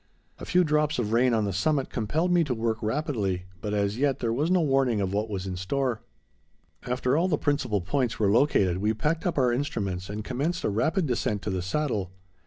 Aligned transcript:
A 0.39 0.45
few 0.45 0.63
drops 0.63 0.97
of 0.97 1.13
rain 1.13 1.31
on 1.31 1.45
the 1.45 1.53
summit 1.53 1.91
compelled 1.91 2.31
me 2.31 2.43
to 2.45 2.55
work 2.55 2.81
rapidly, 2.81 3.45
but, 3.61 3.71
as 3.71 3.99
yet, 3.99 4.17
there 4.17 4.33
was 4.33 4.49
no 4.49 4.61
warning 4.61 4.99
of 4.99 5.13
what 5.13 5.29
was 5.29 5.45
in 5.45 5.55
store. 5.55 6.01
After 6.87 7.15
all 7.15 7.27
the 7.27 7.37
principal 7.37 7.81
points 7.81 8.17
were 8.17 8.31
located 8.31 8.79
we 8.79 8.95
packed 8.95 9.27
up 9.27 9.37
our 9.37 9.53
instruments 9.53 10.09
and 10.09 10.23
commenced 10.25 10.63
a 10.63 10.69
rapid 10.69 11.05
descent 11.05 11.43
to 11.43 11.51
the 11.51 11.61
Saddle. 11.61 12.09